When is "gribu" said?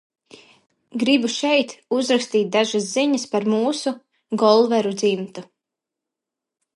1.03-1.29